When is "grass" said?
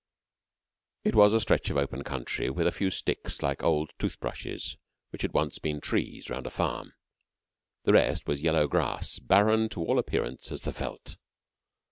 8.67-9.19